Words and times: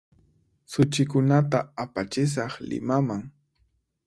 Suchikunata 0.71 1.59
apachisaq 1.83 2.53
Limaman 2.69 3.23